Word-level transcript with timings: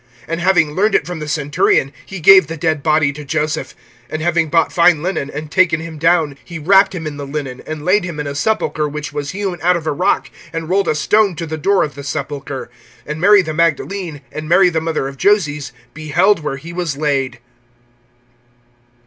(45)And 0.27 0.37
having 0.39 0.71
learned 0.73 0.95
it 0.95 1.05
from 1.05 1.19
the 1.19 1.27
centurion, 1.27 1.93
he 2.03 2.19
gave 2.19 2.47
the 2.47 2.57
dead 2.57 2.81
body 2.81 3.13
to 3.13 3.23
Joseph. 3.23 3.75
(46)And 4.11 4.21
having 4.21 4.49
bought 4.49 4.73
fine 4.73 5.03
linen, 5.03 5.29
and 5.29 5.51
taken 5.51 5.79
him 5.79 5.99
down, 5.99 6.39
he 6.43 6.57
wrapped 6.57 6.95
him 6.95 7.05
in 7.05 7.17
the 7.17 7.27
linen, 7.27 7.61
and 7.67 7.85
laid 7.85 8.03
him 8.03 8.19
in 8.19 8.25
a 8.25 8.33
sepulchre 8.33 8.89
which 8.89 9.13
was 9.13 9.29
hewn 9.29 9.59
out 9.61 9.77
of 9.77 9.85
a 9.85 9.91
rock, 9.91 10.31
and 10.51 10.69
rolled 10.69 10.87
a 10.87 10.95
stone 10.95 11.35
to 11.35 11.45
the 11.45 11.55
door 11.55 11.83
of 11.83 11.93
the 11.93 12.03
sepulchre. 12.03 12.71
(47)And 13.07 13.17
Mary 13.19 13.41
the 13.43 13.53
Magdalene, 13.53 14.21
and 14.31 14.49
Mary 14.49 14.69
the 14.71 14.81
mother 14.81 15.07
of 15.07 15.17
Joses, 15.17 15.71
beheld 15.93 16.39
where 16.39 16.57
he 16.57 16.73
was 16.73 16.97
laid. 16.97 17.37